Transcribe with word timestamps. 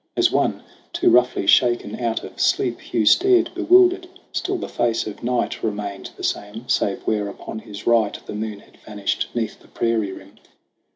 As 0.17 0.31
one 0.31 0.63
too 0.93 1.11
roughly 1.11 1.45
shaken 1.45 1.97
out 1.99 2.23
of 2.23 2.41
sleep, 2.41 2.81
Hugh 2.81 3.05
stared 3.05 3.51
bewildered. 3.53 4.07
Still 4.31 4.57
the 4.57 4.67
face 4.67 5.05
of 5.05 5.21
night 5.21 5.61
Remained 5.61 6.09
the 6.17 6.23
same, 6.23 6.67
save 6.67 7.03
where 7.03 7.27
upon 7.27 7.59
his 7.59 7.85
right 7.85 8.17
The 8.25 8.33
moon 8.33 8.61
had 8.61 8.77
vanished 8.77 9.27
'neath 9.35 9.59
the 9.59 9.67
prairie 9.67 10.11
rim. 10.11 10.37